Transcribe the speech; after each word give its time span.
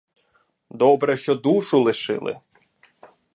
Добре, 0.69 1.17
що 1.17 1.35
душу 1.35 1.79
лишили. 1.83 2.39